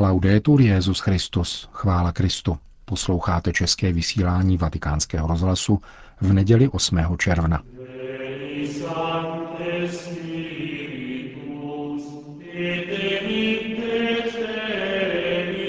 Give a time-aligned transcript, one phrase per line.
[0.00, 2.58] Laudetur Jezus Christus, chvála Kristu.
[2.84, 5.80] Posloucháte české vysílání Vatikánského rozhlasu
[6.20, 6.98] v neděli 8.
[7.18, 7.62] června.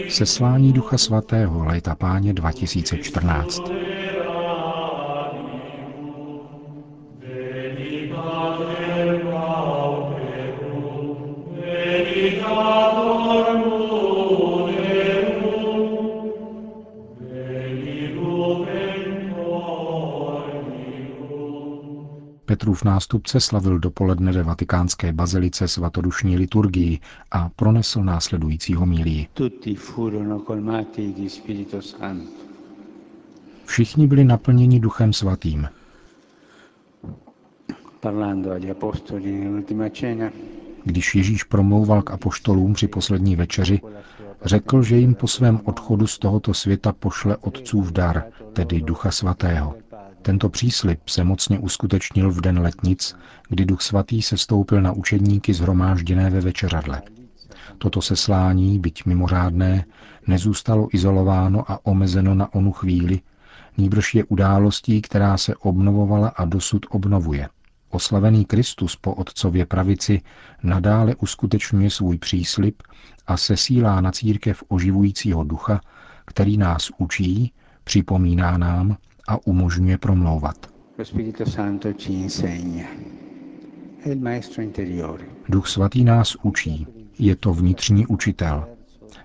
[0.10, 3.62] Seslání Ducha Svatého léta páně 2014.
[22.72, 27.00] Petrův nástupce slavil dopoledne ve vatikánské bazilice svatodušní liturgii
[27.32, 29.28] a pronesl následující homílii.
[33.66, 35.68] Všichni byli naplněni duchem svatým.
[40.84, 43.82] Když Ježíš promlouval k apoštolům při poslední večeři,
[44.46, 49.76] řekl, že jim po svém odchodu z tohoto světa pošle otcův dar, tedy Ducha Svatého.
[50.22, 53.16] Tento příslip se mocně uskutečnil v den letnic,
[53.50, 57.02] kdy Duch Svatý se stoupil na učedníky zhromážděné ve večeřadle.
[57.78, 59.86] Toto seslání, byť mimořádné,
[60.28, 63.20] nezůstalo izolováno a omezeno na onu chvíli,
[63.78, 67.50] nýbrž je událostí, která se obnovovala a dosud obnovuje.
[67.90, 70.22] Oslavený Kristus po otcově pravici
[70.64, 72.84] nadále uskutečňuje svůj příslip
[73.28, 75.82] a sesílá na církev oživujícího ducha,
[76.26, 78.98] který nás učí, připomíná nám,
[79.32, 80.68] a umožňuje promlouvat.
[85.50, 86.88] Duch svatý nás učí,
[87.20, 88.68] je to vnitřní učitel.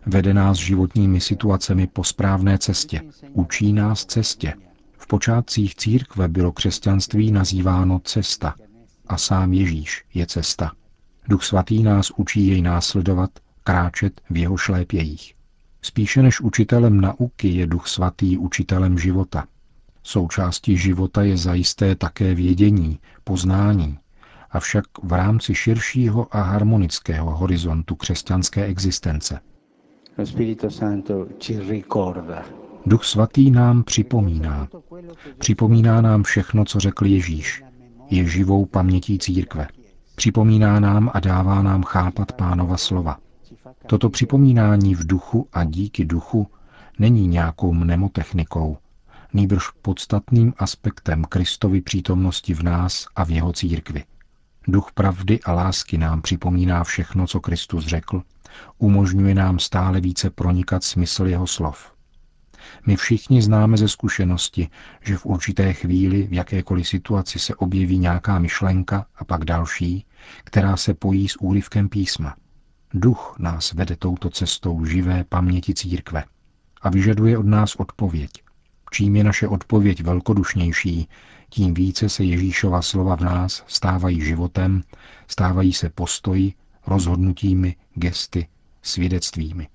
[0.06, 3.00] Vede nás životními situacemi po správné cestě,
[3.32, 4.54] učí nás cestě.
[4.98, 8.54] V počátcích církve bylo křesťanství nazýváno cesta
[9.06, 10.72] a sám Ježíš je cesta.
[11.28, 13.30] Duch svatý nás učí jej následovat,
[13.64, 15.34] kráčet v jeho šlépějích.
[15.82, 19.44] Spíše než učitelem nauky je Duch svatý učitelem života–
[20.06, 23.98] Součástí života je zajisté také vědění, poznání,
[24.50, 29.40] avšak v rámci širšího a harmonického horizontu křesťanské existence.
[32.86, 34.68] Duch svatý nám připomíná.
[35.38, 37.62] Připomíná nám všechno, co řekl Ježíš.
[38.10, 39.68] Je živou pamětí církve.
[40.14, 43.18] Připomíná nám a dává nám chápat pánova slova.
[43.86, 46.46] Toto připomínání v duchu a díky duchu
[46.98, 48.76] není nějakou mnemotechnikou,
[49.36, 54.04] nýbrž podstatným aspektem Kristovy přítomnosti v nás a v jeho církvi.
[54.68, 58.22] Duch pravdy a lásky nám připomíná všechno, co Kristus řekl,
[58.78, 61.92] umožňuje nám stále více pronikat smysl jeho slov.
[62.86, 64.68] My všichni známe ze zkušenosti,
[65.02, 70.06] že v určité chvíli v jakékoliv situaci se objeví nějaká myšlenka a pak další,
[70.44, 72.36] která se pojí s úryvkem písma.
[72.94, 76.24] Duch nás vede touto cestou živé paměti církve
[76.82, 78.30] a vyžaduje od nás odpověď,
[78.90, 81.08] Čím je naše odpověď velkodušnější,
[81.50, 84.82] tím více se Ježíšova slova v nás stávají životem,
[85.28, 86.54] stávají se postoji,
[86.86, 88.48] rozhodnutími, gesty,
[88.82, 89.68] svědectvími.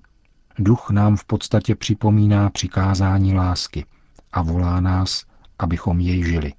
[0.60, 3.86] Duch nám v podstatě připomíná přikázání lásky
[4.32, 5.26] a volá nás,
[5.60, 6.54] abychom jej žili.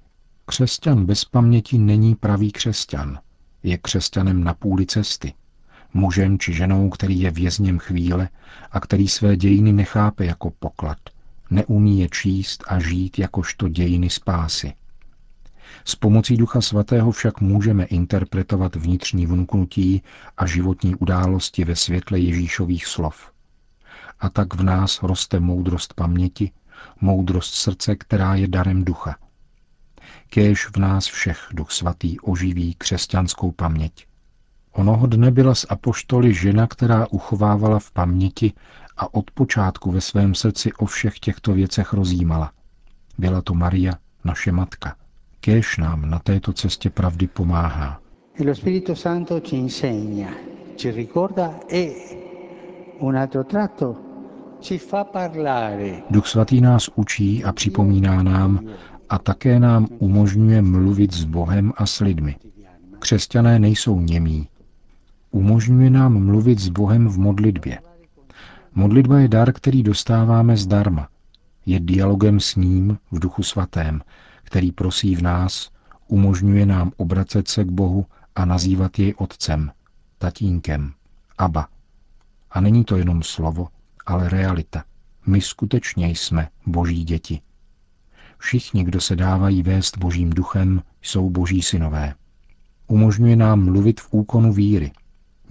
[0.45, 3.19] Křesťan bez paměti není pravý křesťan.
[3.63, 5.33] Je křesťanem na půli cesty.
[5.93, 8.29] Mužem či ženou, který je vězněm chvíle
[8.71, 10.97] a který své dějiny nechápe jako poklad,
[11.53, 14.73] neumí je číst a žít jakožto dějiny spásy.
[15.85, 20.01] S pomocí Ducha Svatého však můžeme interpretovat vnitřní vnuknutí
[20.37, 23.31] a životní události ve světle Ježíšových slov.
[24.19, 26.51] A tak v nás roste moudrost paměti,
[27.01, 29.15] moudrost srdce, která je darem ducha.
[30.29, 34.07] Kéž v nás všech Duch Svatý oživí křesťanskou paměť.
[34.71, 38.53] Onoho dne byla z apoštoly žena, která uchovávala v paměti
[38.97, 42.51] a od počátku ve svém srdci o všech těchto věcech rozjímala.
[43.17, 43.93] Byla to Maria,
[44.23, 44.95] naše matka.
[45.39, 47.99] Kéž nám na této cestě pravdy pomáhá.
[48.39, 48.43] E
[56.09, 58.59] Duch svatý nás učí a připomíná nám
[59.09, 62.35] a také nám umožňuje mluvit s Bohem a s lidmi.
[62.99, 64.47] Křesťané nejsou němí.
[65.31, 67.79] Umožňuje nám mluvit s Bohem v modlitbě–
[68.75, 71.07] Modlitba je dar, který dostáváme zdarma.
[71.65, 74.01] Je dialogem s ním v duchu svatém,
[74.43, 75.71] který prosí v nás,
[76.07, 78.05] umožňuje nám obracet se k Bohu
[78.35, 79.71] a nazývat jej otcem,
[80.17, 80.93] tatínkem,
[81.37, 81.67] aba.
[82.51, 83.67] A není to jenom slovo,
[84.05, 84.83] ale realita.
[85.25, 87.41] My skutečně jsme boží děti.
[88.37, 92.15] Všichni, kdo se dávají vést božím duchem, jsou boží synové.
[92.87, 94.91] Umožňuje nám mluvit v úkonu víry.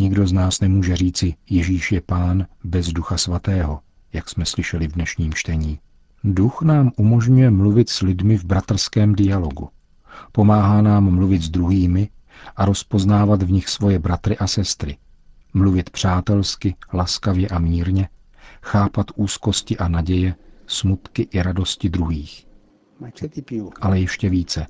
[0.02, 3.80] Nikdo z nás nemůže říci, Ježíš je pán bez ducha svatého,
[4.12, 5.78] jak jsme slyšeli v dnešním čtení.
[6.24, 9.68] Duch nám umožňuje mluvit s lidmi v bratrském dialogu.
[10.32, 12.08] Pomáhá nám mluvit s druhými
[12.56, 14.96] a rozpoznávat v nich svoje bratry a sestry.
[15.54, 18.08] Mluvit přátelsky, laskavě a mírně,
[18.62, 20.34] chápat úzkosti a naděje,
[20.66, 22.46] smutky i radosti druhých.
[23.80, 24.66] Ale ještě více.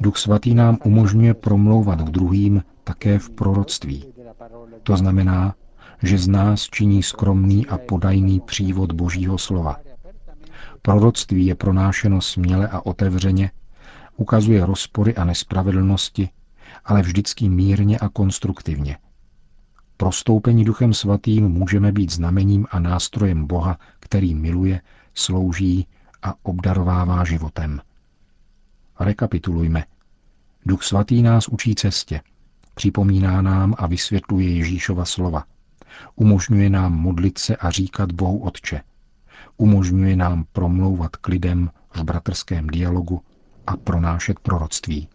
[0.00, 4.04] Duch svatý nám umožňuje promlouvat k druhým také v proroctví.
[4.82, 5.54] To znamená,
[6.02, 9.76] že z nás činí skromný a podajný přívod Božího slova.
[10.82, 13.50] Proroctví je pronášeno směle a otevřeně,
[14.16, 16.28] ukazuje rozpory a nespravedlnosti,
[16.84, 18.98] ale vždycky mírně a konstruktivně.
[19.96, 24.80] Prostoupení Duchem Svatým můžeme být znamením a nástrojem Boha, který miluje,
[25.14, 25.86] slouží
[26.22, 27.80] a obdarovává životem.
[29.00, 29.84] Rekapitulujme.
[30.66, 32.20] Duch Svatý nás učí cestě,
[32.74, 35.44] připomíná nám a vysvětluje Ježíšova slova.
[36.16, 38.80] Umožňuje nám modlit se a říkat Bohu Otče.
[39.56, 43.22] Umožňuje nám promlouvat k lidem v bratrském dialogu
[43.66, 45.08] a pronášet proroctví.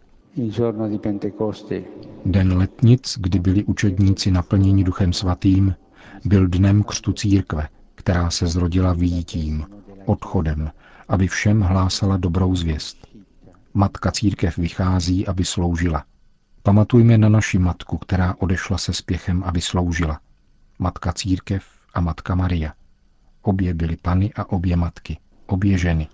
[2.24, 5.74] Den letnic, kdy byli učedníci naplněni Duchem Svatým,
[6.24, 9.66] byl dnem křtu církve, která se zrodila výjitím,
[10.06, 10.70] odchodem,
[11.08, 13.06] aby všem hlásala dobrou zvěst.
[13.74, 16.04] Matka církev vychází, aby sloužila.
[16.62, 20.20] Pamatujme na naši matku, která odešla se spěchem, aby sloužila.
[20.78, 21.64] Matka církev
[21.94, 22.72] a matka Maria.
[23.42, 26.08] Obě byly pany a obě matky, obě ženy.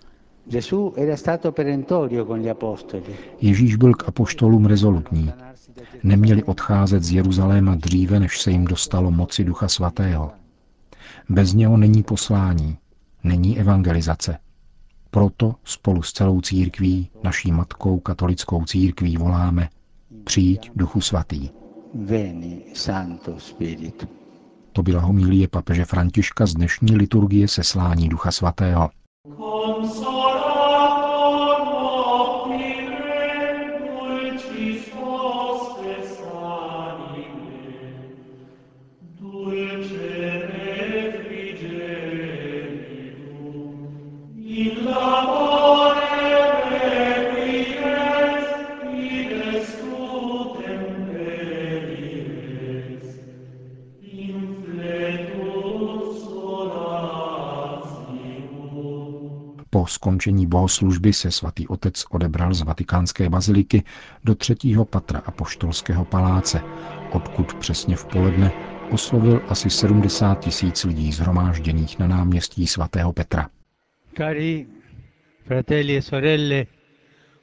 [3.41, 5.33] Ježíš byl k apoštolům rezolutní.
[6.03, 10.33] Neměli odcházet z Jeruzaléma dříve, než se jim dostalo moci Ducha Svatého.
[11.29, 12.79] Bez něho není poslání,
[13.25, 14.39] není evangelizace.
[15.15, 19.69] Proto spolu s celou církví, naší matkou katolickou církví voláme
[20.25, 21.49] Přijď Duchu Svatý.
[21.95, 24.07] Veni, Santo Spiritu.
[24.73, 28.91] To byla homilie papeže Františka z dnešní liturgie seslání Ducha Svatého.
[59.83, 63.83] Po skončení bohoslužby se svatý otec odebral z vatikánské baziliky
[64.25, 66.61] do třetího patra apoštolského paláce,
[67.13, 68.53] odkud přesně v poledne
[68.91, 73.49] oslovil asi 70 tisíc lidí zhromážděných na náměstí svatého Petra.
[74.17, 74.67] Cari
[75.45, 76.67] fratelli e sorelle,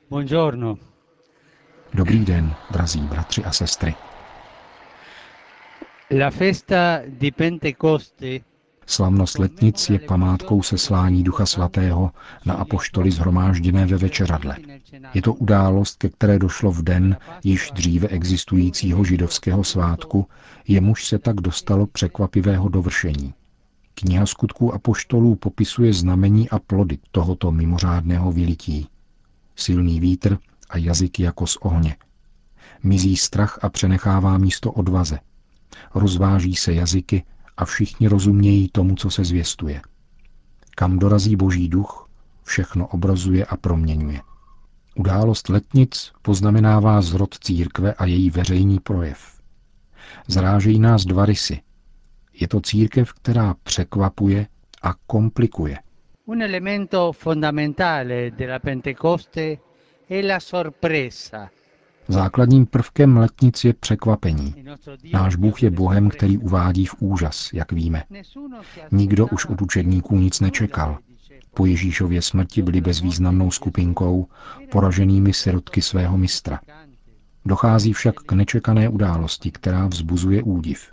[0.10, 0.78] buongiorno.
[1.94, 3.96] Dobrý den, drazí bratři a sestry.
[6.20, 8.40] La festa di Pentecoste
[8.90, 12.12] Slavnost letnic je památkou seslání Ducha Svatého
[12.46, 14.58] na apoštoly zhromážděné ve večeradle.
[15.14, 20.28] Je to událost, ke které došlo v den již dříve existujícího židovského svátku,
[20.68, 23.34] jemuž se tak dostalo překvapivého dovršení.
[23.94, 28.88] Kniha skutků apoštolů popisuje znamení a plody tohoto mimořádného vylití.
[29.56, 30.38] Silný vítr
[30.70, 31.96] a jazyky jako z ohně.
[32.84, 35.20] Mizí strach a přenechává místo odvaze.
[35.96, 37.24] Rozváží se jazyky
[37.60, 39.82] a všichni rozumějí tomu, co se zvěstuje.
[40.76, 42.10] Kam dorazí boží duch,
[42.44, 44.22] všechno obrazuje a proměňuje.
[44.96, 49.42] Událost letnic poznamenává zrod církve a její veřejný projev.
[50.28, 51.62] Zrážejí nás dva rysy.
[52.34, 54.48] Je to církev, která překvapuje
[54.82, 55.78] a komplikuje.
[56.26, 59.58] Un elemento fondamentale della Pentecoste
[60.10, 61.50] è la sorpresa,
[62.10, 64.56] Základním prvkem letnic je překvapení.
[65.14, 68.04] Náš Bůh je Bohem, který uvádí v úžas, jak víme.
[68.92, 70.98] Nikdo už od učedníků nic nečekal.
[71.54, 74.28] Po Ježíšově smrti byli bezvýznamnou skupinkou,
[74.72, 76.60] poraženými sirotky svého mistra.
[77.46, 80.92] Dochází však k nečekané události, která vzbuzuje údiv.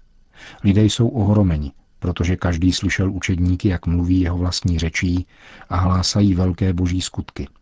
[0.64, 5.26] Lidé jsou ohromeni, protože každý slyšel učedníky, jak mluví jeho vlastní řečí
[5.68, 7.49] a hlásají velké boží skutky–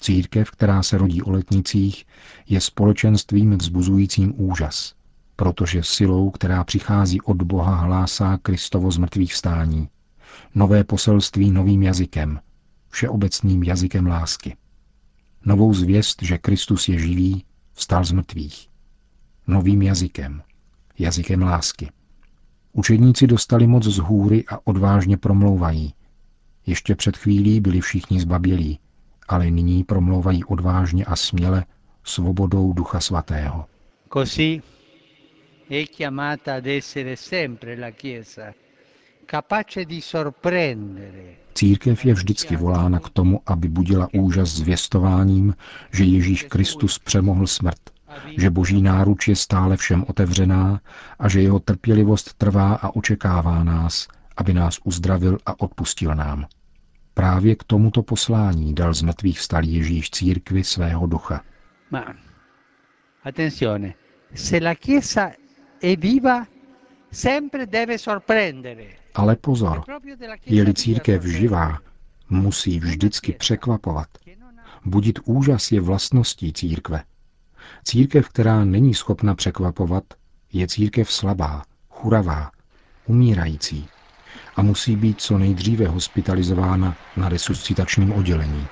[0.00, 2.06] Církev, která se rodí o letnicích,
[2.48, 4.94] je společenstvím vzbuzujícím úžas,
[5.36, 9.88] protože silou, která přichází od Boha, hlásá Kristovo z mrtvých vstání.
[10.54, 12.40] Nové poselství novým jazykem,
[12.88, 14.56] všeobecným jazykem lásky.
[15.44, 18.68] Novou zvěst, že Kristus je živý, vstal z mrtvých.
[19.46, 20.42] Novým jazykem,
[20.98, 21.90] jazykem lásky.
[22.72, 25.94] Učedníci dostali moc z hůry a odvážně promlouvají.
[26.66, 28.78] Ještě před chvílí byli všichni zbabělí,
[29.30, 31.64] ale nyní promlouvají odvážně a směle
[32.04, 33.66] svobodou Ducha Svatého.
[34.12, 34.62] Così
[35.70, 38.52] è chiamata ad essere sempre la Chiesa,
[39.26, 41.36] capace di sorprendere.
[41.54, 45.54] Církev je vždycky volána k tomu, aby budila úžas zvěstováním,
[45.92, 47.80] že Ježíš Kristus přemohl smrt,
[48.36, 50.80] že boží náruč je stále všem otevřená
[51.18, 56.46] a že jeho trpělivost trvá a očekává nás, aby nás uzdravil a odpustil nám.
[57.14, 61.44] Právě k tomuto poslání dal z mrtvých vstalý Ježíš církvi svého ducha.
[61.90, 62.14] Ma
[63.24, 63.94] attenzione,
[64.34, 65.32] se la Chiesa
[65.82, 66.46] è viva,
[67.12, 68.86] sempre deve sorprendere.
[69.14, 69.84] Ale pozor,
[70.46, 71.78] je-li církev živá,
[72.28, 74.08] musí vždycky překvapovat.
[74.84, 77.04] Budit úžas je vlastností církve.
[77.84, 80.04] Církev, která není schopna překvapovat,
[80.52, 82.50] je církev slabá, churavá,
[83.06, 83.88] umírající
[84.56, 88.66] a musí být co nejdříve hospitalizována na resuscitačním oddělení.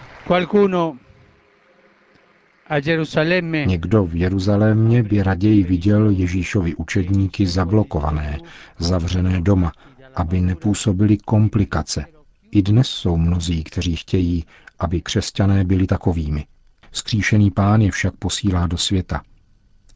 [3.67, 8.39] Někdo v Jeruzalémě by raději viděl Ježíšovi učedníky zablokované,
[8.79, 9.73] zavřené doma,
[10.15, 12.05] aby nepůsobili komplikace.
[12.51, 14.45] I dnes jsou mnozí, kteří chtějí,
[14.79, 16.47] aby křesťané byli takovými.
[16.93, 19.23] Skříšený pán je však posílá do světa.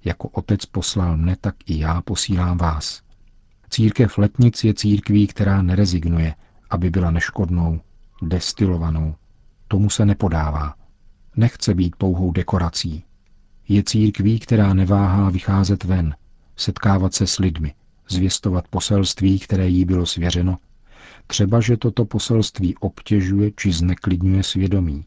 [0.05, 3.03] Jako otec poslal mne, tak i já posílám vás.
[3.73, 6.35] Církev letnic je církví, která nerezignuje,
[6.71, 7.81] aby byla neškodnou,
[8.23, 9.15] destilovanou.
[9.69, 10.75] Tomu se nepodává.
[11.37, 13.05] Nechce být pouhou dekorací.
[13.69, 16.15] Je církví, která neváhá vycházet ven,
[16.57, 17.75] setkávat se s lidmi,
[18.09, 20.59] zvěstovat poselství, které jí bylo svěřeno,
[21.27, 25.05] třeba že toto poselství obtěžuje či zneklidňuje svědomí,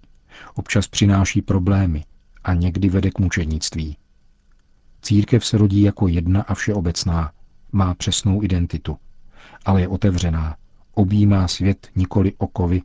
[0.56, 2.06] občas přináší problémy
[2.44, 3.98] a někdy vede k mučednictví.
[5.02, 7.32] Církev se rodí jako jedna a všeobecná,
[7.76, 8.98] má přesnou identitu,
[9.66, 10.56] ale je otevřená,
[10.94, 12.82] objímá svět nikoli okovy,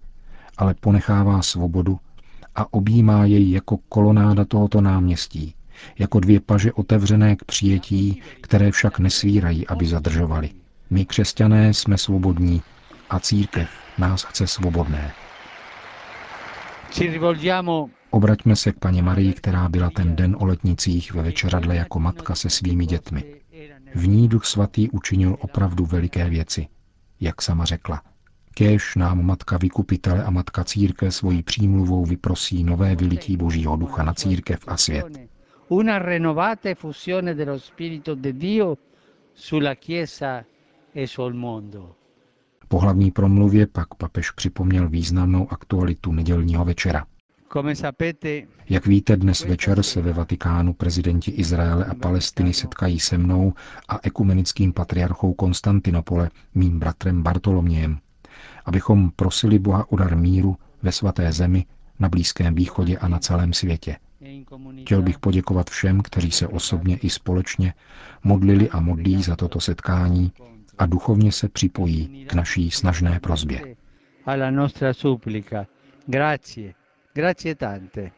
[0.58, 1.98] ale ponechává svobodu
[2.54, 5.54] a objímá jej jako kolonáda tohoto náměstí,
[5.98, 10.50] jako dvě paže otevřené k přijetí, které však nesvírají, aby zadržovali.
[10.90, 12.62] My, křesťané, jsme svobodní
[13.10, 13.68] a církev
[13.98, 15.12] nás chce svobodné.
[18.10, 22.34] Obraťme se k paně Marii, která byla ten den o letnicích ve večeradle jako matka
[22.34, 23.39] se svými dětmi.
[23.94, 26.66] V ní duch svatý učinil opravdu veliké věci,
[27.20, 28.02] jak sama řekla.
[28.54, 34.14] Kéž nám matka vykupitele a matka církve svojí přímluvou vyprosí nové vylití božího ducha na
[34.14, 35.06] církev a svět.
[35.68, 38.76] Una renovata fusione dello Spirito di Dio
[39.34, 40.44] sulla Chiesa
[40.94, 41.94] e sul mondo.
[42.68, 47.06] Po hlavní promluvě pak papež připomněl významnou aktualitu nedělního večera.
[48.68, 53.52] Jak víte, dnes večer se ve Vatikánu prezidenti Izraele a Palestiny setkají se mnou
[53.88, 57.98] a ekumenickým patriarchou Konstantinopole, mým bratrem Bartolomějem,
[58.64, 61.64] abychom prosili Boha o dar míru ve svaté zemi,
[61.98, 63.96] na Blízkém východě a na celém světě.
[64.82, 67.74] Chtěl bych poděkovat všem, kteří se osobně i společně
[68.24, 70.32] modlili a modlí za toto setkání
[70.78, 73.76] a duchovně se připojí k naší snažné prozbě.
[76.06, 76.79] Grazie
[77.58, 78.10] tante.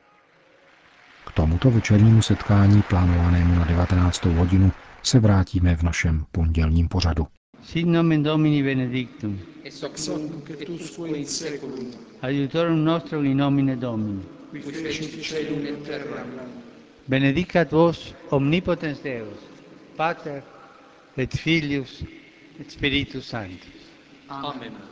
[1.27, 4.25] K tomuto večernímu setkání plánovanému na 19.
[4.25, 4.73] hodinu
[5.03, 7.27] se vrátíme v našem pondělním pořadu.
[7.63, 9.41] Sin nomen Domini benedictum.
[9.65, 11.91] Ex hoc nunc et usque in seculum.
[12.23, 14.23] Adiutorum nostrum in nomine Domini.
[14.51, 16.27] Qui fecit caelum et terram.
[17.09, 19.39] Benedicat vos omnipotens Deus,
[19.97, 20.43] Pater
[21.17, 22.03] et Filius
[22.61, 23.73] et Spiritus Sanctus.
[24.29, 24.92] Amen.